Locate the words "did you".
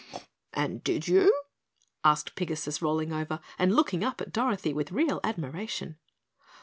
0.83-1.31